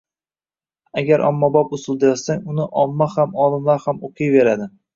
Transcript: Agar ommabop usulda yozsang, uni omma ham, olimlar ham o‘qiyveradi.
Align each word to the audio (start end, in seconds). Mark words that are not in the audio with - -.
Agar 1.01 1.23
ommabop 1.27 1.75
usulda 1.79 2.11
yozsang, 2.11 2.43
uni 2.55 2.67
omma 2.87 3.11
ham, 3.15 3.39
olimlar 3.47 3.87
ham 3.87 4.05
o‘qiyveradi. 4.11 4.73